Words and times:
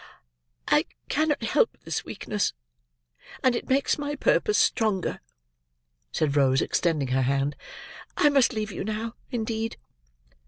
"I 0.67 0.85
cannot 1.09 1.43
help 1.43 1.77
this 1.83 2.03
weakness, 2.03 2.53
and 3.43 3.55
it 3.55 3.69
makes 3.69 3.99
my 3.99 4.15
purpose 4.15 4.57
stronger," 4.57 5.19
said 6.11 6.35
Rose, 6.35 6.59
extending 6.59 7.09
her 7.09 7.21
hand. 7.21 7.55
"I 8.17 8.29
must 8.29 8.51
leave 8.51 8.71
you 8.71 8.83
now, 8.83 9.13
indeed." 9.29 9.77